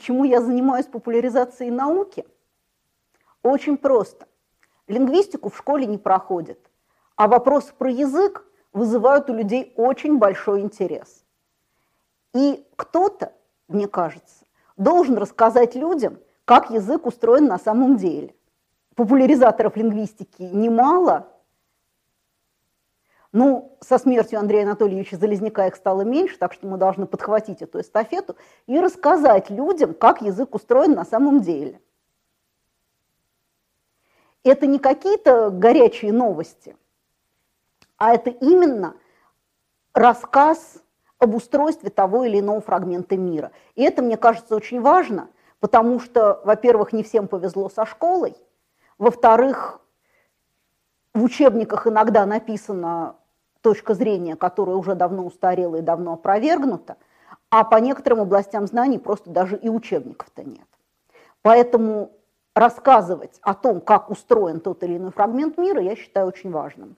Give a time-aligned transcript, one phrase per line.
[0.00, 2.24] Почему я занимаюсь популяризацией науки?
[3.42, 4.26] Очень просто.
[4.88, 6.58] Лингвистику в школе не проходят,
[7.16, 11.22] а вопросы про язык вызывают у людей очень большой интерес.
[12.32, 13.34] И кто-то,
[13.68, 14.46] мне кажется,
[14.78, 18.34] должен рассказать людям, как язык устроен на самом деле.
[18.94, 21.28] Популяризаторов лингвистики немало.
[23.32, 27.80] Ну, со смертью Андрея Анатольевича Залезняка их стало меньше, так что мы должны подхватить эту
[27.80, 28.36] эстафету
[28.66, 31.80] и рассказать людям, как язык устроен на самом деле.
[34.42, 36.76] Это не какие-то горячие новости,
[37.98, 38.96] а это именно
[39.92, 40.82] рассказ
[41.18, 43.52] об устройстве того или иного фрагмента мира.
[43.76, 45.28] И это, мне кажется, очень важно,
[45.60, 48.34] потому что, во-первых, не всем повезло со школой,
[48.98, 49.80] во-вторых,
[51.12, 53.16] в учебниках иногда написана
[53.62, 56.96] точка зрения, которая уже давно устарела и давно опровергнута,
[57.50, 60.66] а по некоторым областям знаний просто даже и учебников-то нет.
[61.42, 62.12] Поэтому
[62.54, 66.96] рассказывать о том, как устроен тот или иной фрагмент мира, я считаю очень важным.